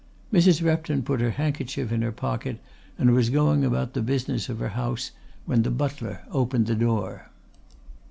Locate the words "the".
3.93-4.01, 5.61-5.69, 6.65-6.73